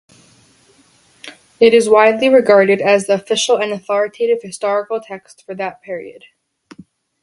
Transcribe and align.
It 1.59 1.75
is 1.75 1.87
widely 1.87 2.27
regarded 2.27 2.81
as 2.81 3.05
the 3.05 3.13
official 3.13 3.57
and 3.61 3.71
authoritative 3.71 4.41
historical 4.41 4.99
text 4.99 5.45
for 5.45 5.53
that 5.53 5.83
period. 5.83 6.25